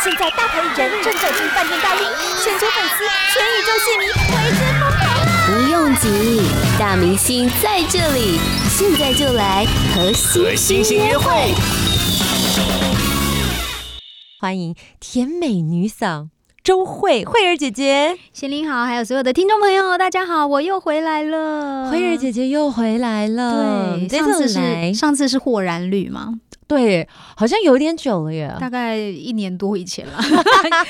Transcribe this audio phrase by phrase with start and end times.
[0.00, 2.06] 现在大牌艺人正走进饭店大厅，
[2.44, 5.02] 全球粉丝、全宇宙戏迷为之疯狂。
[5.44, 6.40] 不用急，
[6.78, 8.38] 大明星在这里，
[8.70, 11.52] 现在就来和星星约会。
[14.40, 16.28] 欢迎甜美女嗓
[16.62, 21.90] 周慧慧儿姐姐，贤玲好，还有所有的听众朋友，大家好，我又回来了。
[21.90, 26.34] 慧儿姐姐又回来了，对，上次是上次是霍然绿吗？
[26.68, 30.22] 对，好像有点久了耶，大概一年多以前了。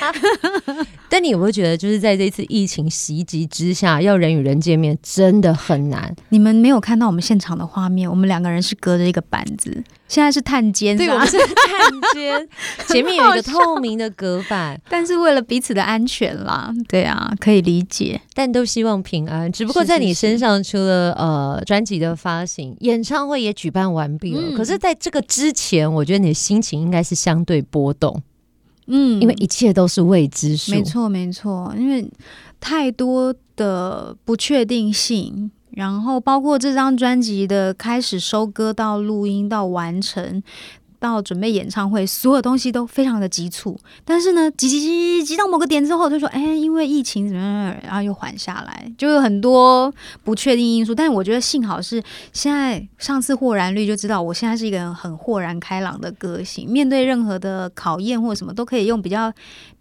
[1.09, 6.15] 但你有没有觉得，就是在这次疫情袭击之下，要人与人见面真的很难？
[6.31, 9.83] 你们没有看到我们现场的画面，我们两个人是隔着一个板子。
[10.09, 11.47] 现在是探监，对，我们是探
[12.15, 12.49] 监，
[12.89, 19.53] 前面有一个透明的隔板， 但是为了彼此的安全啦，对啊，可以理解，但都希望平安。
[19.53, 28.23] 只不过在你身上，除了呃专辑的发行，演唱会也举办完毕了，嗯，可是在这个之前，我觉得你的心情应该是相对波动，
[28.87, 32.09] 嗯，因为一切都是未知数，没错没错，因为
[32.61, 35.51] 太多的不确定性。
[35.73, 40.43] 然后包括这张专辑的开始收割到录音到完成
[40.99, 43.79] 到准备演唱会，所有东西都非常的急促。
[44.05, 49.93] 但是呢，急急急急到某个点之后，就说：“哎，因为疫情怎么样？”然后又缓下来，就有很多
[50.25, 50.95] 不确定因素。
[50.95, 59.33] 但是我觉得幸好是现在，上次豁然率就知道，我现在是一个很豁然开朗的个性，面对任何的考验或什么，都可以用比较。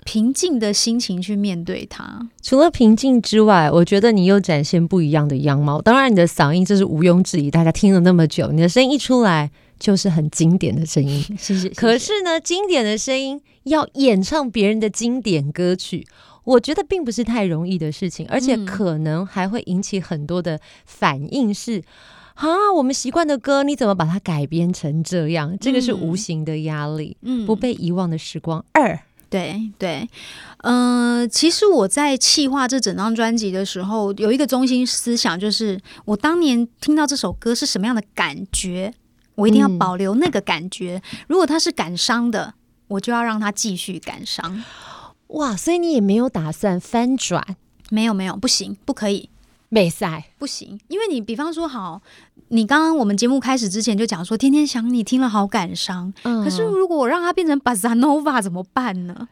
[0.05, 2.25] 平静的心情去面对它。
[2.41, 5.81] 除了平静之外，我觉得你又展现不一样的样貌。
[5.81, 11.23] 当然，你的嗓音这是毋庸置疑，大家听了那么久，你的声音一出来就是很经典的声音。
[11.37, 11.69] 谢谢。
[11.69, 16.05] 可是呢，经典的声音要演唱别人的经典歌曲，
[16.43, 21.57] 我觉得并不是太容易的事情，而且可能还会引起很多的反应是。
[21.67, 21.83] 是、嗯、
[22.51, 25.57] 啊，我们习惯的歌，你怎么把它改编成这样？
[25.59, 27.17] 这个是无形的压力。
[27.21, 28.99] 嗯，不被遗忘的时光二。
[29.29, 30.07] 对对，
[30.59, 38.93] 嗯、呃，其实我在企划这整张专辑的时候，有一个中心思想，就是我当年听到这首歌是什么样的感觉，
[39.37, 41.01] 我一定要保留那个感觉。
[41.13, 42.53] 嗯、如果他是感伤的，
[42.89, 44.61] 我就要让他继续感伤。
[45.27, 47.55] 哇，所以你也没有打算翻转？
[47.89, 49.29] 没有没有，不行，不可以。
[49.69, 52.01] 没赛不行，因为你比方说好，
[52.47, 56.13] 你刚刚我们节目开始之前就讲说，天天想你听了好感伤。
[56.23, 59.27] 嗯，可是如果我让它变成巴萨诺瓦怎么办呢？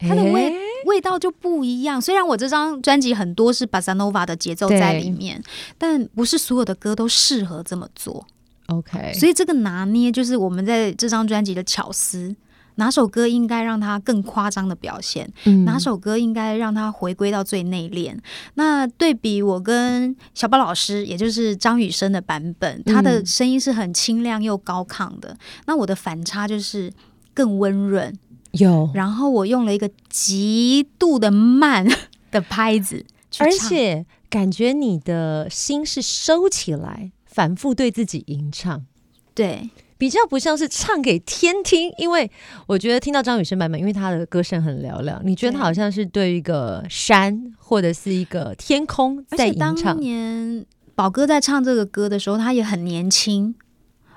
[0.00, 0.52] 它的味
[0.86, 2.00] 味道就不一样。
[2.00, 5.40] 虽然我这张专辑很多是巴萨诺瓦的节奏在里面，
[5.78, 8.26] 但不是所有的歌都适合这么做。
[8.66, 12.34] OK，所以这个拿捏就是我们在这张专辑的巧思。
[12.78, 15.26] 哪首歌应该让他更夸张的表现？
[15.46, 18.14] 嗯、哪首歌应该让他回归到最内敛？
[18.52, 25.30] 那对比我跟小宝老师，也就是张雨生的版本，他的声音是很清亮又高亢的。
[25.30, 25.38] 嗯、
[25.68, 26.92] 那我的反差就是
[27.32, 28.14] 更温润，
[28.50, 28.90] 有。
[28.92, 31.86] 然后我用了一个极度的慢
[32.30, 33.06] 的拍子，
[33.38, 38.86] 而且感觉你的心是收起来，反复对自己吟唱。
[39.34, 39.68] 对。
[39.98, 42.30] 比较不像是唱给天听，因为
[42.66, 49.74] 我觉得听到张雨生版本，因为他的歌声很嘹亮，你觉得他好像是对一个山或者是一个天空在吟唱。
[49.82, 53.54] 当年宝哥在唱这个歌的时候，他也很年轻，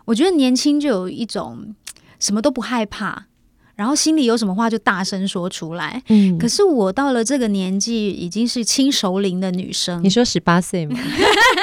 [0.03, 1.73] 我觉得年轻就有一种
[2.19, 3.27] 什么都不害怕。
[3.79, 6.03] 然后心里有什么话就大声说出来。
[6.09, 10.03] 嗯，可是我到了这个年纪，已经是轻熟龄的女生。
[10.03, 10.99] 你说十八岁吗？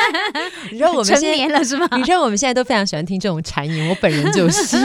[0.73, 1.87] 你说我们成年了是吗？
[1.95, 4.79] 你知道我们现在都非常喜欢听这种谗言，我本人就是。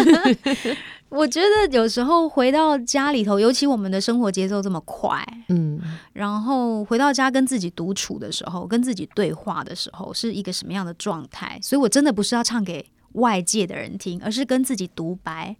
[1.08, 5.80] 我觉得有时候回到家里头，尤其我们的生活节奏这么快，嗯，
[6.12, 11.58] 然后回到家跟自己独处的时候，跟自己对话的时候，是一个什么样的状态？
[11.64, 15.56] 所以我真的不是要唱给外界的人听，而是跟自己独白。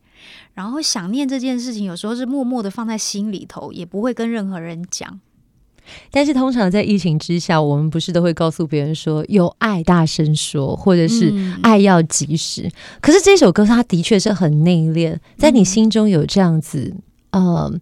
[0.54, 5.20] 然后想念这件事情，有时候是默默的放在心里头，也不会跟任何人讲。
[6.12, 11.34] 但是通常在疫情之下，我们不是都会告诉别人说有爱大声说，或者是
[11.64, 12.64] 爱要及时。
[12.68, 12.72] 嗯、
[13.02, 16.96] 可是这首歌它的确是很内敛，在你心中有这样子，
[17.32, 17.74] 嗯、呃，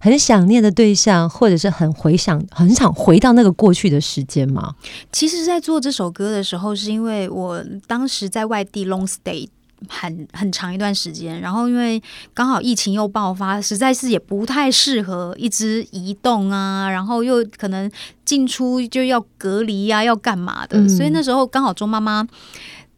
[0.00, 4.74] 很想念的对象，或者是很回想、很想回到那个过去的时间吗？
[5.12, 9.48] 其实，在做这首歌的时候，是因为我当时在外地 long stay。
[9.88, 17.90] 很很长一段时间，然后因为刚好疫情又爆发，实在是也不太适合一直移动啊，然后又可能
[18.24, 22.26] 进出就要隔离呀、啊，要干嘛的，嗯、所以那时候刚好周妈妈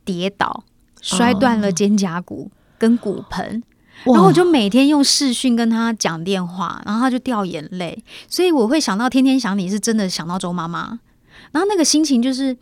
[0.04, 0.62] 跌倒，
[1.00, 3.62] 摔断了肩胛骨跟骨盆，
[4.04, 11.00] 哦、然后我就每天用视讯跟她讲电话，然后她就掉眼泪，所以我会想到天天想你是真的想到周妈妈，
[11.52, 12.56] 然后那个心情就是。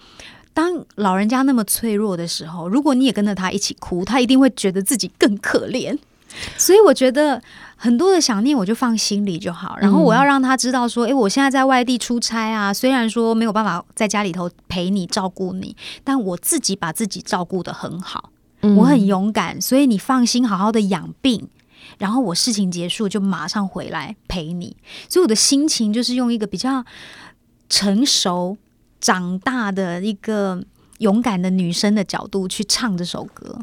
[0.54, 5.98] 当老人家那么脆弱的时候，如果你也跟着他一起哭，他一定会觉得自己更可怜。
[6.56, 7.40] 所以我觉得
[7.76, 9.76] 很多的想念我就放心里就好。
[9.78, 18.30] 然后我要让他知道说，诶，我现在在外地出差啊，虽然说没有办法在家里头陪你照顾你，但我自己把自己照顾得很好，
[18.62, 21.48] 我很勇敢，所以你放心好好的养病。
[21.98, 24.76] 然后我事情结束就马上回来陪你，
[25.08, 26.84] 所以我的心情就是用一个比较
[27.68, 28.56] 成熟、
[29.04, 30.64] 长大的一个
[31.00, 33.58] 勇敢的女生的角度去唱这首歌。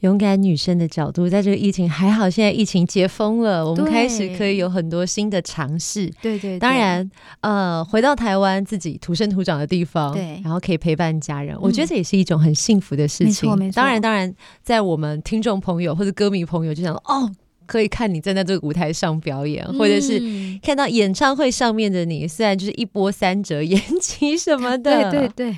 [0.00, 6.06] 勇敢女生的角度，在这个疫情还好，现在疫情解封了，我们开始可以有很多新的尝试。
[6.20, 7.10] 对，对对，当然，
[7.40, 13.48] 呃，回到台湾自己土生土长的地方，对，然后可以陪伴家人，嗯，我觉得这也是一种很幸福的事情。
[13.48, 13.76] 没错，没错。
[13.76, 14.32] 当然，当然，
[14.62, 17.32] 在我们听众朋友或者歌迷朋友就想哦。
[17.68, 20.18] 可以看你站在这个舞台上表演，或者是
[20.62, 25.56] 看到演唱会上面的你，虽然就是一波三折、延期什么的， 对对对，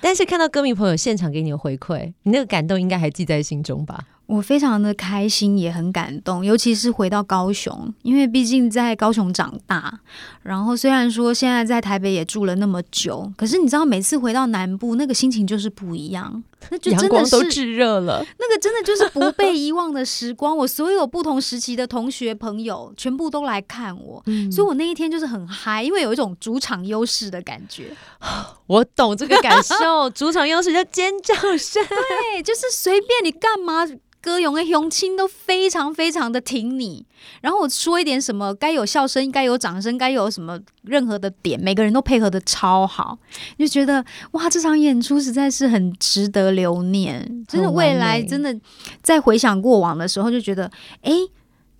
[0.00, 4.08] 但是看到歌迷朋友现场给你的回馈，你那个感动应该还记在心中吧？
[4.30, 9.98] 我非常的开心，也很感动，尤其是回到高雄，因为毕竟在高雄长大。
[10.44, 16.42] 然后虽然说现在在台北也住了那么久，可是你知道，每次回到南部，那个心情就是不一样。
[16.68, 20.56] 那就真的是都炙热了， 那个真的就是不被遗忘的时光。
[20.56, 27.88] 我所有不同时期的同学朋友全部都来看我，嗯，所以我那一天就是很嗨，因为有一种主场优势的感觉。
[28.68, 33.84] 我懂这个感受， 主场优势叫尖叫声， 对，就是随便你干嘛。
[34.22, 37.06] 歌咏的乡亲都非常非常的挺你，
[37.40, 43.18] 然后我说一点什么，该有笑声，该有掌声，该有什么任何的点，每个人都配合的超好，
[43.58, 47.44] 就觉得哇，这场演出实在是很值得留念。
[47.48, 48.54] 真的，未来真的
[49.02, 50.70] 在回想过往的时候，就觉得，
[51.00, 51.12] 哎，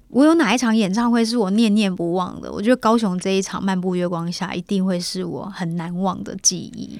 [0.08, 2.50] 我有哪一场演唱会是我念念不忘的？
[2.50, 6.98] 我觉得高雄这一场《漫步月光下》一定会是我很难忘的记忆。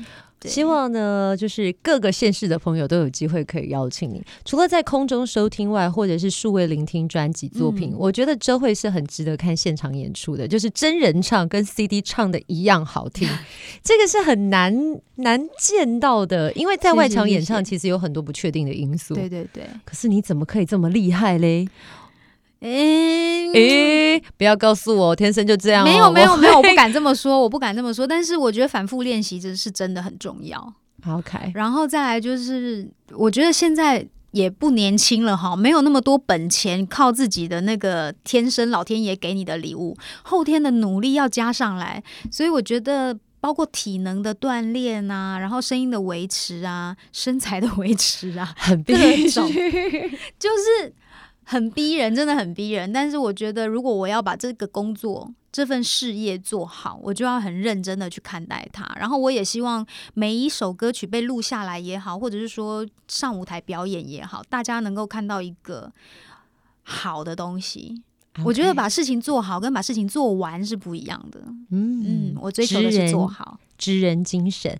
[0.49, 4.23] 希望呢，就是各个县市的朋友都有机会可以邀请你。
[4.45, 10.49] 除了在空中收听外，或者是数位聆听专辑作品，嗯，我觉得周蕙是很值得看现场演出的。
[10.49, 13.29] 就是真人唱跟 CD 唱的一样好听，
[13.83, 14.75] 这个是很难
[15.17, 16.53] 难见到的。
[16.53, 19.15] 因为在外场演唱，其实有很多不确定的因素。
[19.15, 19.65] 对对对。
[19.85, 21.69] 可是你怎么可以这么厉害嘞？
[22.61, 25.87] 诶、欸、诶、欸，不要告诉我天生就这样、哦。
[25.87, 28.07] 没有没有没有，我不敢 这么说，我不敢这么说。
[28.07, 30.75] 但是我觉得反复练习真是真的很重要。
[31.09, 42.03] OK，然后再来就是，我觉得现在也不年轻了哈，没有那么多本钱，靠自己的那个天生老天爷给你的礼物，后天的努力要加上来。
[42.31, 48.95] 所以我觉得，包括体能的锻炼啊，然后声音的维持啊，身材的维持啊， 很必
[49.27, 49.41] 须，
[50.39, 50.93] 就是。
[51.51, 52.93] 很逼人，真的很逼人。
[52.93, 58.89] 但是我觉得，如果我要把这个工作、这份事业做好，我就要很认真的去看待它。
[58.97, 65.91] 然后，我也希望每一首歌曲被录下来也好，或者是说上舞台表演也好，大家能够看到一个
[66.85, 68.01] 好的东西。
[68.37, 68.45] Okay.
[68.45, 71.41] 我觉得把事情做好跟把事情做完是不一样的。
[71.73, 74.79] 嗯嗯，我追求的是做好，知人精神。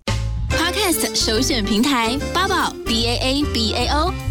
[0.49, 4.30] Podcast 首选平台八宝 B A A B A O。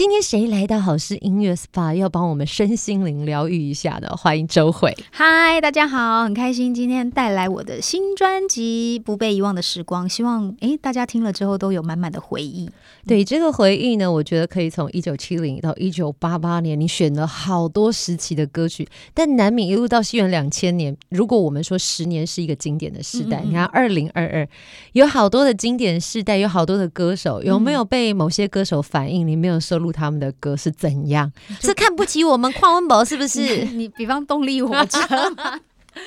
[0.00, 4.16] 今天谁来到好事音乐 SPA 要帮我们身心灵疗愈一下的？
[4.16, 4.96] 欢迎周慧。
[5.10, 12.70] 嗨，大家好，很开心今天带来我的新专辑《不被遗忘的时光》，希望诶大家听了之后都有满满的回忆。
[13.06, 20.96] 对这个回忆呢，我觉得可以从一九七零到一九八八年，你选了好多时期的歌曲，但难免一路到西元两千年。
[21.10, 24.48] 如果我们说十年是一个经典的时代，嗯嗯，你看二零二二
[24.94, 31.30] 有好多的经典世代，有好多的歌手，有没有被某些歌手反映你没有收录他们的歌是怎样？
[31.60, 33.64] 是看不起我们邝文博是不是？
[33.74, 35.00] 你比方动力火车
[35.36, 35.60] 吗？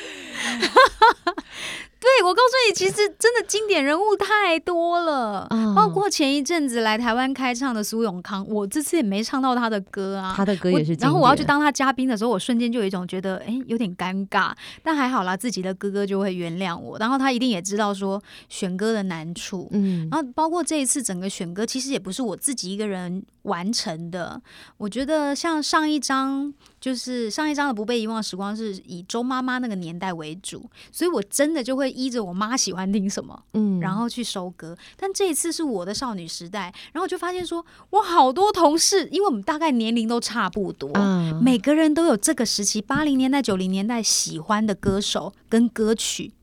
[2.04, 10.34] 对，我告诉你，其实真的经典人物太多了，嗯、包括前一阵子来台湾开唱的苏永康，我这次也没唱到他的歌啊。
[10.36, 10.94] 他的歌也是。
[10.96, 14.52] 然后我要去当他嘉宾的时候，我瞬间就有一种觉得，哎，有点尴尬。
[14.84, 17.00] 但还好啦，自己的哥哥就会原谅我。
[17.00, 19.70] 然后他一定也知道说选歌的难处。
[19.72, 20.10] 嗯。
[20.12, 24.42] 然后包括这一次整个选歌，其实也不是我自己一个人完成的。
[24.76, 31.94] 我觉得像上一张，就是上一张的《不被遗忘的时光》是以周妈妈那个年代为主，所以我真的就会。
[31.94, 34.76] 依着我妈喜欢听什么，嗯，然后去收歌。
[34.98, 46.34] 但这一次是我的少女时代，然后就发现说，我好多同事，因为我们大概年龄都差不多，嗯，每个人都有这个时期八零年代、九零年代喜欢的歌手跟歌曲，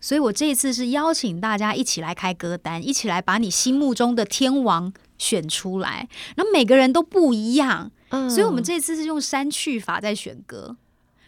[0.00, 10.76] 所以我这一次是邀请大家一起来开歌单，一起来把你心目中的天王选出来，然后每个人都不一样，嗯，所以我们这次是用删去法在选歌。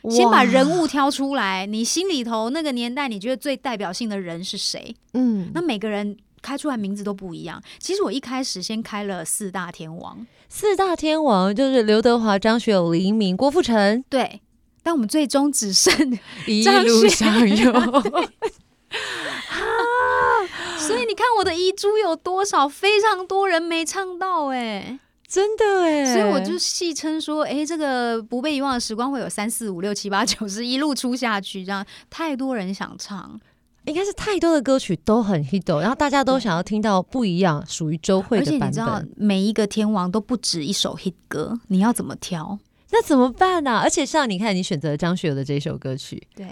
[0.09, 4.97] 先把人物挑出来，你心里头那个年代，你觉得最代表性的人是谁？
[5.13, 7.63] 嗯，那每个人开出来名字都不一样。
[7.79, 14.03] 其实我一开始先开了四大天王，四大天王就是刘德华、张学友、黎明、郭富城。
[14.09, 14.41] 对，
[14.83, 15.93] 但我们最终只剩
[16.49, 17.71] 一路上有。
[20.91, 22.69] 所以你看我的遗珠有多少？
[22.69, 26.15] 非常多人没唱到哎、欸，真的哎、欸。
[26.15, 33.41] 所以我就戏称说，哎、欸，这个不被遗忘的时光会有三四五六七八九十一路出下去，这样太多人想唱，
[33.85, 38.61] 应该是太多的歌曲都很 hit，然后大家都想要听到不一样属于周慧的版本。
[38.61, 42.59] 而且你知道，每一个天王都不止一首 hit 歌，你要怎么挑？
[42.93, 43.81] 那怎么办呢、啊？
[43.85, 46.49] 而且像你看，你选择张学友的这首歌曲，对，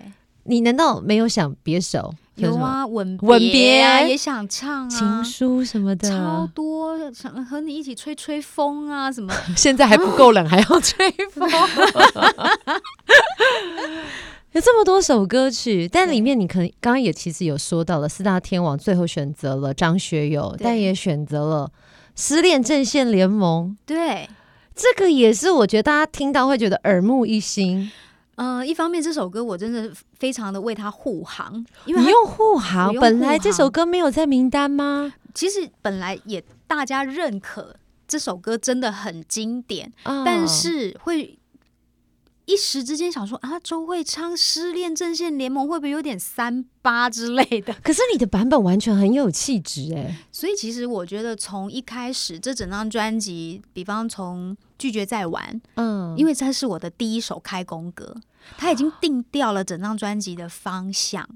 [0.48, 2.14] 你难道没有想别首？
[2.36, 9.34] 有啊，吻吻别啊，也想唱啊，情书什么的，超多，想和你一起吹吹风啊，什么？
[9.56, 11.50] 现在还不够冷，还要吹风。
[14.52, 21.70] 有这么多首歌曲，但里面你可能刚刚也其实有说到了四大天王，最后选择了张学友，但也选择了
[22.14, 23.76] 失恋阵线联盟。
[23.84, 24.28] 对，
[24.76, 27.90] 这个也是我觉得大家听到会觉得耳目一新。
[28.38, 35.12] 嗯、呃，一方面这首歌我真的非常的为他护航，因为你用护航，本来这首歌没有在名单吗？
[35.34, 37.74] 其实本来也大家认可
[38.06, 41.38] 这首歌真的很经典，哦、但是会
[42.46, 47.74] 一时之间想说啊，周慧昌《失恋阵线联盟》会不会有点三八之类的？
[47.82, 58.14] 可是你的版本完全很有气质哎，所以其实我觉得从一开始这整张专辑，比方从拒绝再玩，嗯，因为这是我的第一首开工歌。
[58.56, 61.28] 他已经定调了整张专辑的方向，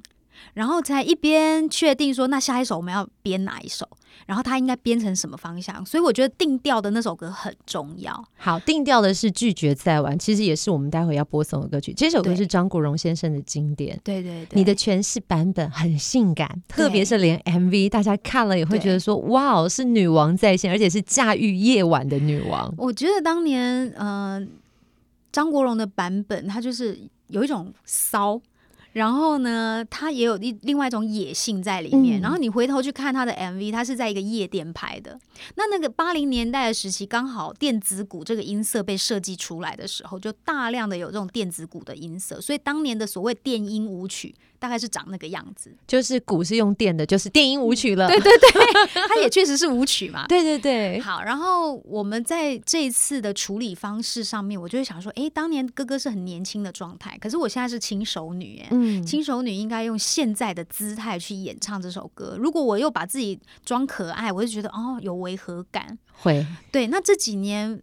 [0.54, 3.86] 然后才一边确定说，那下一首我们要编哪一首，
[4.26, 8.24] 然后它应该编成什么方向，所以我觉得定调的那首歌很重要。
[8.36, 11.92] 好，定调的是拒绝再玩，其实也是我们待会要播送的歌曲。
[11.92, 22.72] 这首歌是张国荣先生的经典，对对对，你的诠释版本很性感，特别是连 MV，大家看了也会觉得说，哇，是女王在线，而且是驾驭夜晚的女王。
[22.76, 24.48] 我觉得当年，嗯、呃。
[25.32, 28.38] 张国荣的版本，他就是有一种骚，
[28.92, 32.20] 然后呢，他也有一另外一种野性在里面。
[32.20, 35.18] 嗯、然后你回头去看他的 MV，他是在一个夜店拍的。
[35.56, 44.34] 那那个八零年代的时期，刚好电子鼓这个音色被设计出来的时候，就大量的有这种电子鼓的音色，所以当年的所谓电音舞曲。
[44.62, 48.06] 大概是长那个样子，就是鼓是用电的，就是电音舞曲了。
[48.06, 48.50] 对对对，
[49.08, 50.24] 它也确实是舞曲嘛。
[50.30, 51.00] 对对对。
[51.00, 62.36] 好，然后我们在这一次的处理方式上面，我就会想说，哎，当年哥哥是很年轻的状态，可是我现在是轻熟女，哎，嗯，轻熟女应该用现在的姿态去演唱这首歌。
[62.38, 65.98] 如果我又把自己装可爱，我就觉得哦，有违和感。
[66.12, 66.46] 会。
[66.70, 67.82] 对，那这几年。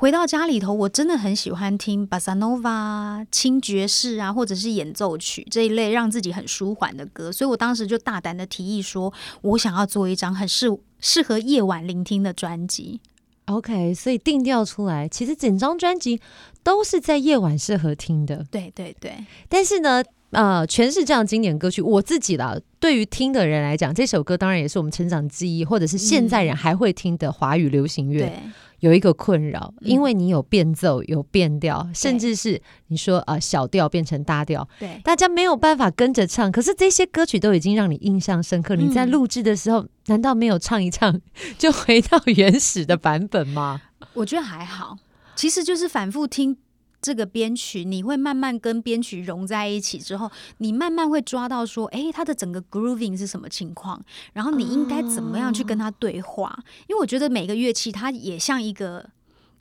[0.00, 9.12] 回到家里头，我真的很喜欢听巴萨诺瓦、轻爵士啊，或者是演奏曲这一类让自己很舒缓的歌，所以我当时就大胆的提议说，
[9.42, 10.68] 我想要做一张很适
[11.00, 13.00] 适合夜晚聆听的专辑。
[13.46, 16.20] OK，所以定调出来，其实整张专辑
[16.62, 18.46] 都是在夜晚适合听的。
[18.52, 19.16] 对对对，
[19.48, 20.00] 但是呢，
[20.30, 28.32] 呃，全是这样经典歌曲，我自己啦，对于听的人来讲，这首歌当然也是我们成长记忆，或者是现在人还会听的华语流行乐。
[28.80, 36.50] 有一个困扰，因为你有变奏、有变调，嗯、甚至是你说啊、呃、小调变成大调，对，大家没有办法跟着唱。
[36.52, 41.20] 可是这些歌曲都已经让你印象深刻，嗯、你在录制的时候难道没有唱一唱
[41.58, 43.80] 就回到原始的版本吗？
[44.14, 44.96] 我觉得还好，
[45.34, 46.56] 其实就是反复听。
[47.00, 56.48] 这个编曲你会慢慢跟编曲融在一起之后，你慢慢会抓到说，哎，它的整个 grooving 是什么情况，然后你应该怎么样去跟他对话？
[56.50, 59.10] 哦、因为我觉得每个乐器它也像一个，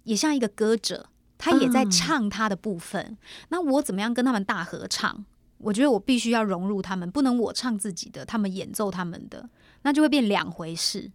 [0.04, 3.02] 也像一个歌者，他也在唱他的部分。
[3.04, 3.18] 嗯、
[3.50, 5.26] 那我怎么样跟他们大合唱？
[5.60, 9.50] 我觉得我必须要融入他们，不能我唱自己的，他们演奏他们的，
[9.84, 11.12] 那就会变两回事。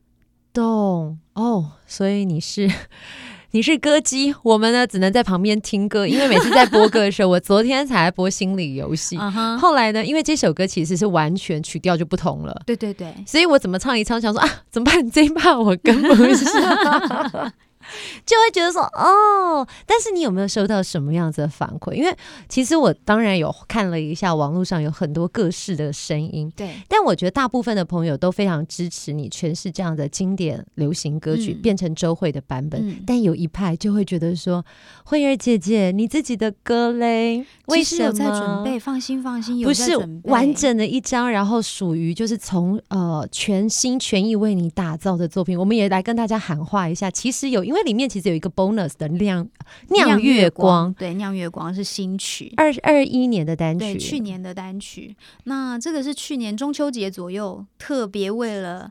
[0.53, 2.71] 懂哦，所以你是。
[3.55, 9.59] 你是歌姬，我们呢只能在旁边听歌，因为每次在播歌的时候，我昨天才播心理游戏， uh huh.
[9.59, 15.11] 后来呢，因为这首歌其实是完全曲调就不同了，对对对，所以我怎么唱一唱，想说啊，怎么办？
[15.11, 17.53] 这一趴我跟不上。
[18.25, 21.93] 就会觉得说哦，但是你有没有收到什么样子的反馈？
[21.93, 22.17] 因为
[22.49, 32.89] 其实我当然有看了一下网络上有很多各式的声音，对，但我觉得大部分的朋友都非常支持你诠释这样的经典流行歌曲，嗯、变成周蕙的版本。
[32.89, 34.65] 嗯、但有一派就会觉得说，
[35.05, 38.05] 慧儿姐姐你自己的歌嘞，为什么？
[38.07, 38.79] 有在准备？
[38.79, 39.63] 放心放心。
[39.63, 39.93] 不是
[40.25, 45.59] 完整的一张，然后属于就是从呃全心全意为你打造的作品。
[45.59, 47.63] 我们也来跟大家喊话一下，其实有。
[47.63, 49.49] 因为里面其实有一个 bonus 的亮
[49.89, 55.17] 酿月光，对，酿月光是新曲，二二一年的单曲，对，去年的单曲。
[55.45, 58.91] 那这个是去年中秋节左右特别为了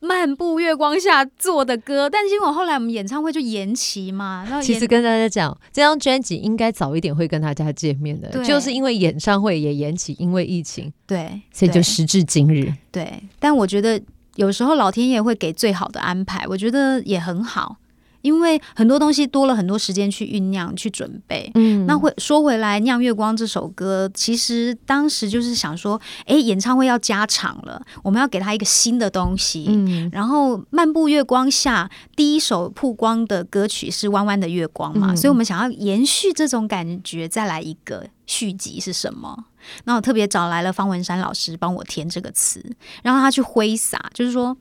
[0.00, 4.46] 漫步月光下做的歌，但是因为后来我们演唱会就延期嘛。
[4.48, 12.72] 然后其实跟大家讲，这张专辑应该早一点会跟大家见面的，就是因为演唱会也延期，因为疫情，对，所以就时至今日。
[12.92, 14.00] 对，但我觉得
[14.36, 17.76] 有时候老天爷会给最好的安排，我觉得也很好。
[18.22, 21.50] 因为很多东西多了很多时间去酝酿、去准备。
[21.54, 29.66] 嗯，那会说回来，《酿月光》这首歌，其实当时就是想说，哎，演唱会要加场了，我们要给他一个新的东西。
[29.68, 39.46] 嗯，然后《漫步月光下》第一首曝光的歌曲是《弯弯的月光》嘛，嗯，所以我们想要延续这种感觉，再来一个续集是什么？
[39.84, 42.62] 那我特别找来了方文山老师帮我填这个词，
[43.02, 43.98] 然后他去挥洒。
[44.14, 44.56] 就是说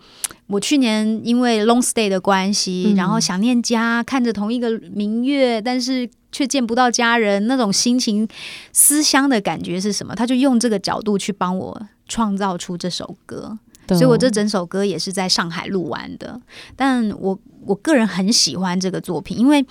[0.47, 8.27] 我去年因为 long stay 的关系，嗯、然后想念家，看着同一个明月，但是却见不到家人，那种心情
[8.71, 10.13] 思乡的感觉是什么？
[10.15, 13.57] 他就用这个角度去帮我创造出这首歌。
[13.89, 16.41] 所以我这整首歌也是在上海录完的，
[16.75, 19.65] 但我我个人很喜欢这个作品，因为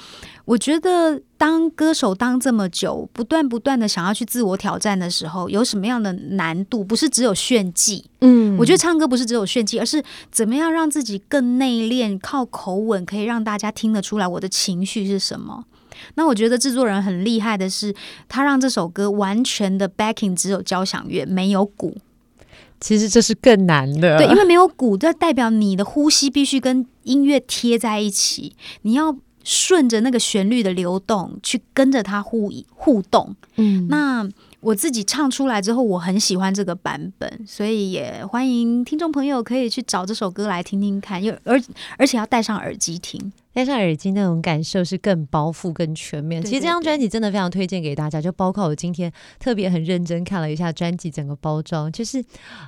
[0.47, 6.83] 我觉得当歌手当这么久，不断不断的想要去自我挑战的时候，有什么样的难度？
[6.83, 15.65] 不是只有炫技，嗯，我觉得唱歌不是只有炫技，而是怎么样让自己更内敛，靠口吻可以让大家听得出来我的情绪是什么。
[16.15, 17.93] 那我觉得制作人很厉害的是，
[18.29, 21.97] 他让这首歌完全的 backing 只有交响乐，没有鼓。
[22.79, 33.33] 其实这是更难的，对，因为没有鼓，这代表你的呼吸必须跟音乐贴在一起，你要顺着那个旋律的流动去跟着它互互动。
[33.55, 41.63] 嗯，那我自己唱出来之后，我很喜欢这个版本，所以也欢迎听众朋友可以去找这首歌来听听看，又而
[41.97, 43.33] 而且要戴上耳机听。
[43.57, 46.43] 戴上耳机那种感受是更包覆、更全面。
[46.43, 52.23] 其实这张专辑真的非常推荐给大家，就包括我今天特别很认真看了一下专辑整个包装，就是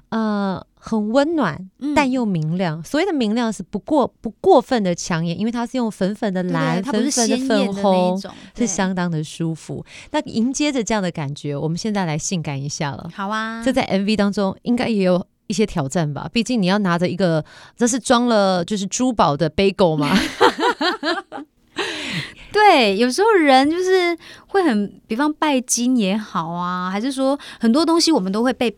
[0.09, 2.83] 呃很温暖，但又明亮。
[2.83, 8.19] 所谓的明亮是不过不过分的抢眼，因为它是用粉粉的蓝、粉粉的粉红，
[8.57, 9.85] 是相当的舒服。
[10.13, 13.11] 那迎接着这样的感觉，我们现在来性感一下了。
[13.15, 15.27] 好啊，这在 MV 当中应该也有。
[15.51, 17.43] 一些挑战吧，毕竟你要拿着一个，
[17.75, 20.15] 这是装了就是珠宝的 bagel 吗？
[22.53, 24.17] 对，有时候人就是
[24.49, 28.75] 会很，比方拜金也好啊，还是说很多东西我们都会被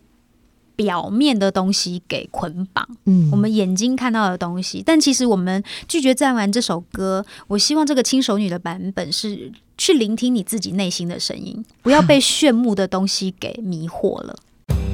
[0.77, 2.87] 表面的东西给捆绑。
[3.07, 7.25] 嗯，我们眼睛看到的东西，但其实我们拒绝再玩这首歌。
[7.47, 14.37] 我希望这个轻熟女的版本是去聆听你自己内心的声音，不要被炫目的东西给迷惑了。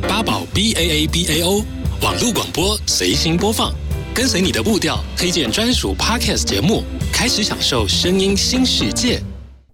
[0.03, 1.65] 八宝 B A A B A O
[2.03, 3.73] 网络广播随心播放，
[4.17, 9.23] 跟随你的步调，推荐专属 Podcast 节目，开始享受声音新世界。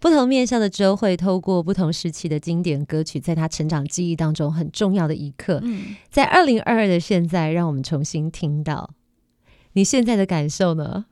[0.01, 8.91] 不同面向的周会，透过不同时期的经典歌曲，在他成长记忆当中很重要的一刻，嗯、在二零二二的现在，让我们重新听到。
[9.75, 11.05] 你现在的感受呢？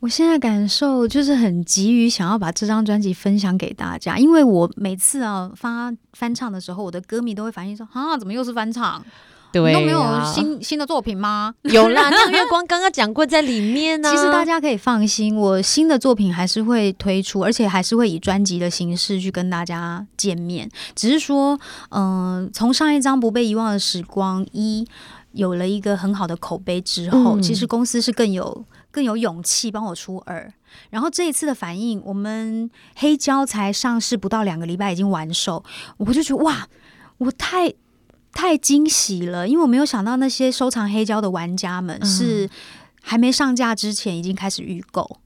[0.00, 9.00] 我现在感受就是很急于想要把这张专辑分享给大家，因为我每次啊发翻唱的时候，我的歌迷都会反映说：“啊，怎么又是翻唱？
[9.52, 14.10] 对啊，你都没有新新的作品吗？” 有啦，那月光刚刚讲过在里面呢。
[14.10, 20.68] 其实大家可以放心，我新的作品还是会推出，而且还是会以专辑的形式去跟大家见面。
[20.94, 21.58] 只是说，
[21.90, 24.86] 嗯、呃，从上一张《不被遗忘的时光》一
[25.32, 28.64] 有了一个很好的口碑之后，嗯、其实公司是更有。
[28.90, 30.50] 更有勇气帮我出二，
[30.88, 35.62] 然后这一次的反应，我们黑胶才上市不到两个礼拜已经完售，
[35.98, 36.66] 我就觉得哇，
[37.18, 37.72] 我太
[38.32, 42.48] 太惊喜了，因为我没有想到那些收藏黑胶的玩家们是
[43.02, 45.18] 还没上架之前已经开始预购。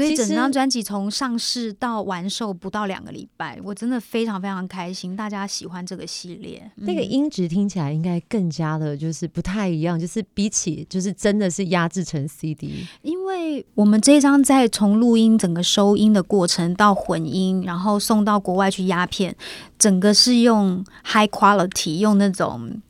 [0.00, 6.70] 所以整张专辑从上市到完售不到两个礼拜，我真的非常非常开心，大家喜欢这个系列。
[6.76, 12.86] 那个音质听起来应该更加的，就是不太一样，就是比起就是真的是压制成 CD。
[13.02, 19.34] 因为我们这张在从录音整个收音的过程到混音，然后送到国外去压片，
[19.78, 22.80] 整个是用 high quality，用那种。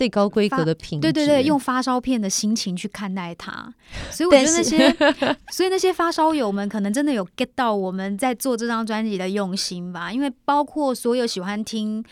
[0.00, 3.70] 最高规格的品质，对对对，用发烧片的心情去看待它，
[4.10, 4.96] 所以我觉得那些，
[5.52, 10.10] 所以那些发烧友们可能真的有 get 到我们在做这张专辑的用心吧。
[10.10, 12.02] 因为包括所有喜欢听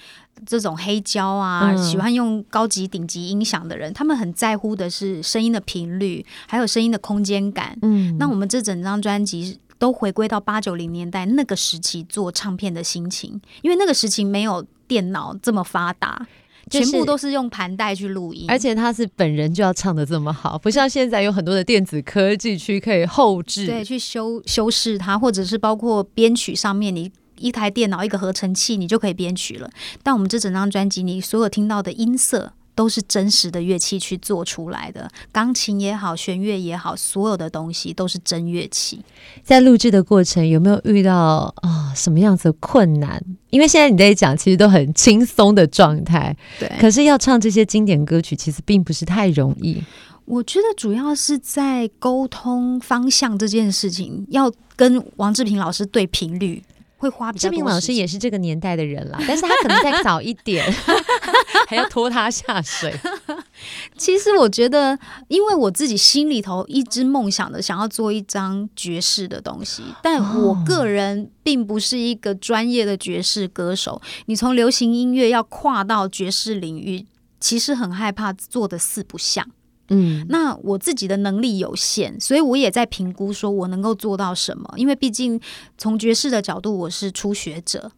[0.44, 7.74] 这种黑胶啊，嗯、喜欢用高级顶级音响的人，他们很在乎的是声音的频率，还有声音的空间感。
[7.80, 16.26] 嗯，那我们这整张专辑都回归到八九零年代那个时期做唱片的心情，因为那个时期没有电脑这么发达。
[16.68, 29.70] 全部都是用盘带去录音，而且他是本人就要唱的这么好，不像现在有很多的电子科技区可以后置，对，去修修饰它，或者是包括编曲上面，你一台电脑一个合成器你就可以编曲了。
[30.02, 39.04] 但我们这整张专辑，你所有听到的音色都是真实的乐器去做出来的，钢琴也好，弦乐也好，所有的东西都是真乐器。
[39.42, 43.20] 在录制的过程有没有遇到啊、哦、什么样子的困难？
[43.50, 46.70] 因为现在你在讲，其实都很轻松的状态，对。
[46.80, 49.82] 可是要唱这些经典歌曲，其实并不是太容易。
[50.24, 56.62] 我觉得主要是在沟通方向这件事情，要跟王志平老师对频率。
[56.98, 57.50] 会花比较多。
[57.50, 60.70] 志明老师也是这个年代的人啦，但是他可能再早一点，
[61.66, 62.94] 还要拖他下水。
[63.96, 74.00] 其实我觉得，因为我自己心里头一直梦想的，想要做一张爵士的东西，但我个人并不是一个专业的爵士歌手。
[74.26, 77.06] 你从流行音乐要跨到爵士领域，
[77.40, 79.48] 其实很害怕做的四不像。
[79.88, 84.72] 嗯，那我自己的能力有限，所以我也在评估，说我能够做到什么。
[84.76, 85.40] 因为毕竟
[85.76, 87.90] 从爵士的角度，我是初学者，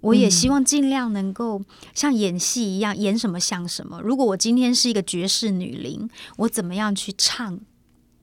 [0.00, 1.62] 我也希望尽量能够
[1.94, 4.00] 像演戏一样，演什么像什么。
[4.00, 7.60] 如果我今天是一个爵士女伶，我怎么样去唱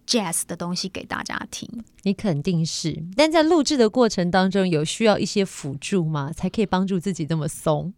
[0.07, 1.69] jazz 的东西给大家听？
[2.03, 6.31] 你肯定是，但在录制的过程当中，有需要一些辅助吗？
[6.33, 7.93] 才可以帮助自己这么松？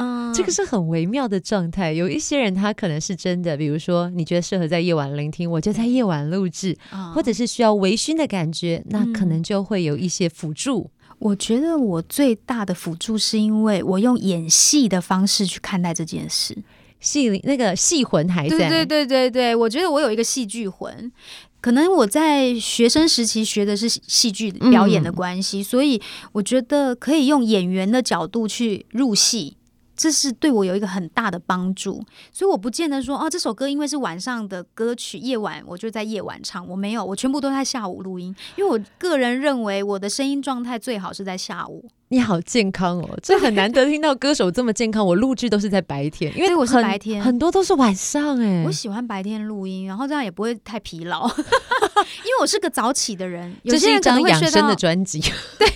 [0.00, 1.92] 嗯，这个是很微妙的状态。
[1.92, 10.90] 有一些人他可能是真的，比如说你觉得适合在夜晚聆听，我就在夜晚录制，嗯、或者是需要微醺的感觉，那可能就会有一些辅助。
[11.18, 16.56] 我觉得我最大的辅助是因为我用演戏的方式去看待这件事，
[16.98, 18.56] 戏里那个戏魂还在。
[18.56, 21.12] 对对对对对，我觉得我有一个戏剧魂。
[21.60, 26.00] 可能我在学生时期学的是戏剧表演的关系，嗯、所以
[26.32, 29.58] 我觉得可以用演员的角度去入戏。
[30.00, 36.66] 这是对我有一个很大的帮助，所以我不见得说哦，这首歌因为是晚上的歌曲，夜晚我就在夜晚唱。
[36.66, 41.84] 我没有，我全部都在下午录音，因为我个人认为我的声音状态最好是在下午。
[42.08, 45.06] 你好健康哦，这很难得听到歌手这么健康。
[45.06, 48.64] 我录制都是在白天，因为我是白天，很多都是晚上哎。
[48.64, 51.28] 我喜欢白天录音，然后这样也不会太疲劳，
[52.24, 53.54] 因为我是个早起的人。
[53.64, 55.20] 有些人可能会睡到，这是一张养生的专辑，
[55.58, 55.70] 对。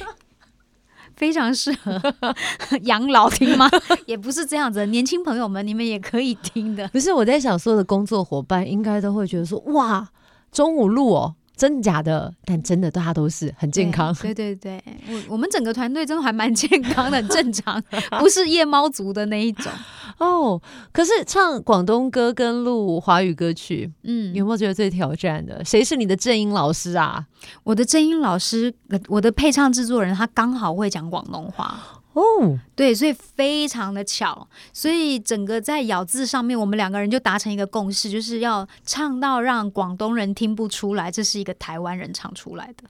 [1.16, 2.00] 非常适合
[2.84, 3.70] 养老听吗？
[4.06, 6.88] 也不是这样子，年轻朋友们，你们也可以听的。
[6.88, 10.08] 不是我在想，所有的工作伙伴应该都会觉得说，哇，
[10.50, 11.34] 中午录哦。
[11.56, 12.32] 真的假的？
[12.44, 14.14] 但真的，大家都是很健康。
[14.14, 17.82] 对对对，我我们整个团队真的还蛮健康的，很正常，
[18.18, 19.70] 不是夜猫族的那一种。
[20.18, 20.60] 哦，
[20.92, 25.64] 可是唱广东歌跟录华语歌曲，嗯，有没有觉得最挑战的？
[25.64, 27.24] 谁是你的正音老师啊？
[27.62, 28.72] 我的正音老师，
[29.08, 31.78] 我的配唱制作人，他刚好会讲广东话。
[32.14, 42.84] 哦，对，所以非常的巧，所以整个在咬字上面，我们两个人就达成一个共识，就是要唱到让广东人听不出来，这是一个台湾人唱出来的。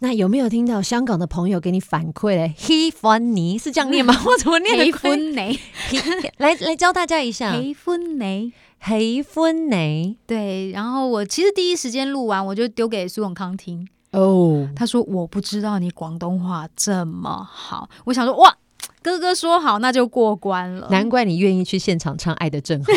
[0.00, 2.54] 那有没有听到香港的朋友给你反馈嘞？
[2.58, 4.14] 喜欢你是这样念吗？
[4.26, 4.84] 我怎么念的？
[4.84, 5.58] 喜欢你，
[6.36, 7.58] 来来教大家一下。
[7.58, 8.52] 喜欢你，
[8.84, 10.18] 喜欢你。
[10.26, 13.88] 对，然后我其实第一时间录完，我就丢给苏永康听。
[14.10, 18.54] 哦，他说我不知道你广东话这么好，我想说哇。
[19.06, 20.88] 哥哥说好，那就过关了。
[20.90, 22.92] 难怪你愿意去现场唱《爱的正好》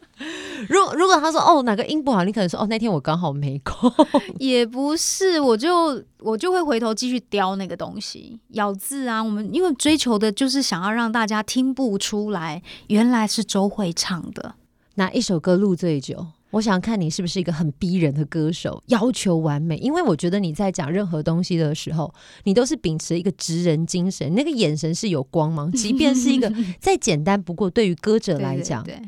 [0.70, 3.92] 如果如果他说哦哪个音不好，你可能说哦那天我刚好没空。
[4.40, 9.22] 也不是，我就我就会回头继续雕那个东西，咬字啊。
[9.22, 14.54] 我们因为追求的就是想要让大家听不出来，原来是周慧唱的。
[14.94, 16.28] 哪一首歌录最久？
[16.50, 19.76] 我想看你是不是一个很逼人的歌手，要求完美。
[19.78, 22.12] 因为我觉得你在讲任何东西的时候，
[22.44, 25.70] 你都是秉持一个直人精神，那个眼神是有光芒。
[25.72, 29.00] 即便是一个 再简单不过，对于歌者来讲，对，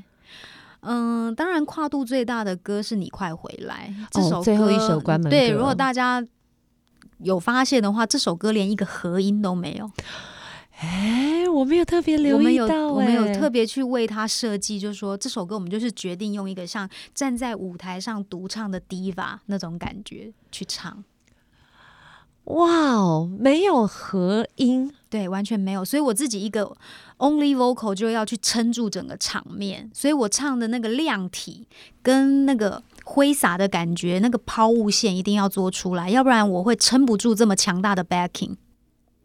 [0.81, 5.31] 嗯，当然跨度最大的歌是你快回来这首歌，哦，最后一首关门歌。
[5.31, 6.23] 对，如果大家
[7.21, 9.91] 有发现的话，这首歌连一个和音都没有。
[10.81, 21.03] 哎，我没有特别留意到，我们有特别去为他设计，就是说这首歌我们就是决定用一个像站在舞台上独唱的 diva 那种感觉去唱。
[22.45, 25.85] 哇哦，没有合音，对，完全没有。
[25.85, 26.75] 所以我自己一个
[27.19, 31.67] only vocal 就要去撑住整个场面，所以我唱的那个亮体
[32.01, 38.55] 跟那个挥洒的感觉，那个抛物线一定要做出来，要不然我会撑不住这么强大的 backing。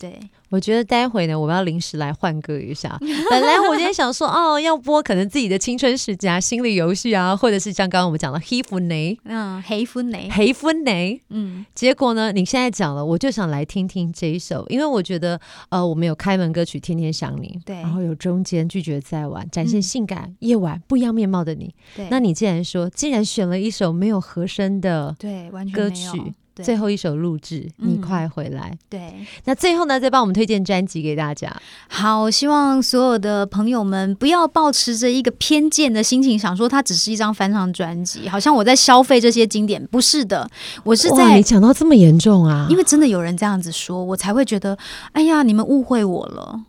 [0.04, 2.98] 对，我觉得待会呢，我们要临时来换歌一下。
[3.32, 10.14] 本来我今天想说，哦，要播可能自己的青春时期啊、心理游戏啊，或者是像刚刚我们讲的《喜欢你》，嗯，《喜欢你》，
[10.46, 10.90] 《喜欢你》，
[11.30, 11.66] 嗯。
[11.74, 15.40] 结果呢，你现在讲了，我就想来听听这一首，因为我觉得，
[15.70, 21.74] 呃，我们有开门歌曲《天天想你》，对，然后有中间拒绝再玩，展现性感、嗯、夜晚不一样面貌的你。
[21.96, 26.34] 对，那你既然说，既然选了一首没有和声的，对，完全歌曲。
[26.56, 28.70] 对最后一首录制，你快回来。
[28.72, 29.14] 嗯、对，
[29.46, 31.52] 那最后呢，再帮我们推荐专辑给大家。
[31.88, 39.84] 好，希望所有的朋友们不要抱持着一个偏见的心情，想说它只是一张翻唱专辑，好像我在消费这些经典。
[39.88, 40.50] 不是的，
[40.84, 44.78] 我是在你讲到这么严重啊，因为真的有人这样子说，我才会觉得，
[45.14, 46.62] 哎呀，你们误会我了。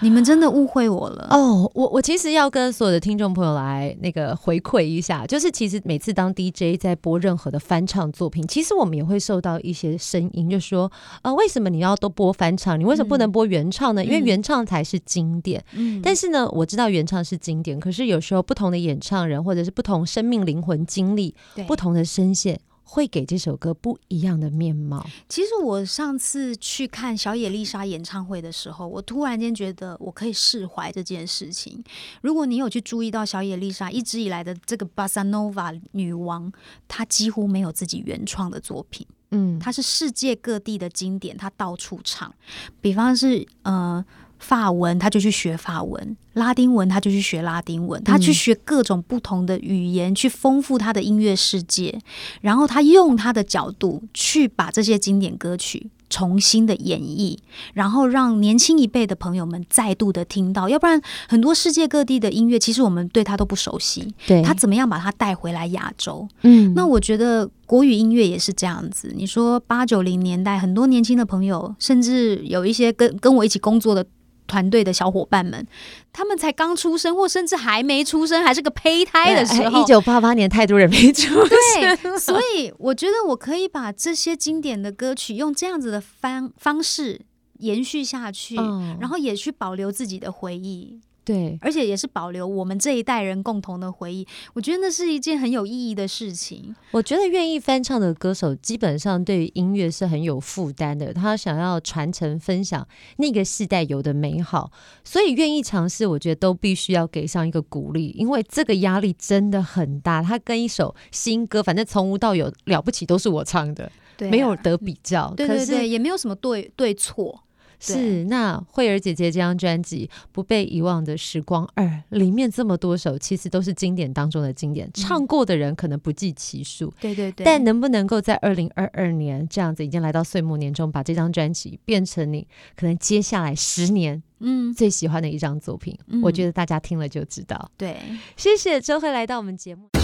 [0.00, 1.70] 你们真的误会我了哦！
[1.74, 10.90] 我我其实要跟所有的听众朋友来那个回馈一下，就是其实每次当 DJ 在播任何的翻唱作品，其实我们也会受到一些声音，就说
[11.22, 12.78] 啊、呃，为什么你要都播翻唱？
[12.78, 14.02] 你为什么不能播原唱呢？
[14.02, 15.64] 嗯、因为原唱才是经典。
[15.72, 21.34] 嗯，但是呢，我知道原唱是经典，可是有时候不同的演唱人或者是不同生命灵魂经历，
[21.66, 22.60] 不同的声线。
[22.84, 25.04] 会给这首歌不一样的面貌。
[25.28, 31.82] 其实我上次去看小野丽莎演唱会的时候，我突然间觉得我可以释怀这件事情。
[32.20, 36.52] 如果你有去注意到小野丽莎一直以来的这个巴萨诺瓦女王，
[36.86, 39.06] 她几乎没有自己原创的作品。
[39.30, 42.32] 嗯，她是世界各地的经典，她到处唱。
[42.80, 44.04] 比方是呃。
[44.44, 48.04] 法文，他就去学法文；拉丁文，他就去学拉丁文。
[48.04, 51.98] 他去学各种不同的语言，去丰富他的音乐世界。
[52.42, 57.38] 然后他用他的角度去把这些经典歌曲重新的演绎，
[57.72, 60.68] 然后让年轻一辈的朋友们再度的听到。
[60.68, 64.12] 要不然，很多世界各地的音乐，其实我们对他都不熟悉。
[64.26, 66.28] 对，他怎么样把它带回来亚洲？
[66.42, 69.10] 嗯，那我觉得国语音乐也是这样子。
[69.16, 74.04] 你说八九零年代，很多年轻的朋友，甚至有一些跟跟我一起工作的。
[74.46, 75.66] 团队的小伙伴们，
[76.12, 79.80] 他们才刚出生，或甚至还没出生，还是个胚胎的时候。
[79.80, 81.48] 一九八八年，太多人没出生。
[81.48, 87.20] 对，所以我觉得我可以把这些经典的歌曲用这样子的方方式
[87.58, 91.00] 延续下去，嗯，然后也去保留自己的回忆。
[91.24, 94.26] 对，而且也是保留我们这一代人共同的回忆。
[94.52, 96.76] 我觉得那是一件很有意义的事情。
[96.90, 101.14] 我觉得愿意翻唱的歌手，基本上对于音乐是很有负担的。
[101.14, 104.70] 他想要传承、分享那个世代有的美好，
[105.02, 110.22] 所以愿意尝试，我觉得都必须要给上一个鼓励，因为这个压力真的很大。
[110.22, 115.32] 他跟一首新歌，反正从无到有，了不起都是我唱的，对啊，没有得比较。
[115.34, 117.43] 对对对，也没有什么对对错。
[117.92, 126.92] 是，那慧儿姐姐这张专辑《不被遗忘的时光二》里面这么多首，其实都是经典当中的经典，嗯、唱过的人可能不计其数。
[127.00, 127.44] 对对对。
[127.44, 135.98] 但能不能够在二零二二年这样子已经来到岁末年终，把这张专辑变成你可能接下来十年嗯最喜欢的一张作品？
[136.06, 137.70] 嗯，我觉得大家听了就知道。
[137.76, 137.96] 对，
[138.36, 140.03] 谢谢周慧来到我们节目。